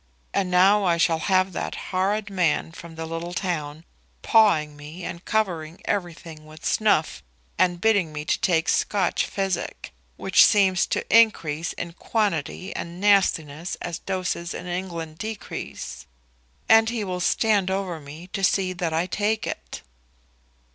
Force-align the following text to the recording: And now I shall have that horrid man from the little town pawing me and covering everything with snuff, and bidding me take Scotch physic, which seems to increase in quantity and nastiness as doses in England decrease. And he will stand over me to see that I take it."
And 0.33 0.49
now 0.49 0.83
I 0.83 0.97
shall 0.97 1.19
have 1.19 1.53
that 1.53 1.75
horrid 1.91 2.31
man 2.31 2.71
from 2.71 2.95
the 2.95 3.05
little 3.05 3.35
town 3.35 3.85
pawing 4.23 4.75
me 4.75 5.03
and 5.05 5.23
covering 5.25 5.79
everything 5.85 6.47
with 6.47 6.65
snuff, 6.65 7.21
and 7.59 7.79
bidding 7.79 8.11
me 8.11 8.25
take 8.25 8.67
Scotch 8.67 9.27
physic, 9.27 9.93
which 10.17 10.43
seems 10.43 10.87
to 10.87 11.05
increase 11.15 11.73
in 11.73 11.93
quantity 11.93 12.75
and 12.75 12.99
nastiness 12.99 13.75
as 13.79 13.99
doses 13.99 14.55
in 14.55 14.65
England 14.65 15.19
decrease. 15.19 16.07
And 16.67 16.89
he 16.89 17.03
will 17.03 17.19
stand 17.19 17.69
over 17.69 17.99
me 17.99 18.25
to 18.33 18.43
see 18.43 18.73
that 18.73 18.93
I 18.93 19.05
take 19.05 19.45
it." 19.45 19.83